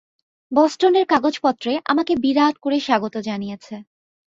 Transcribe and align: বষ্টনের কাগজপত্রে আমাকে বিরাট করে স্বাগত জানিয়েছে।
বষ্টনের 0.51 1.05
কাগজপত্রে 1.05 1.71
আমাকে 1.85 2.13
বিরাট 2.15 2.55
করে 2.57 2.77
স্বাগত 2.79 3.15
জানিয়েছে। 3.27 3.75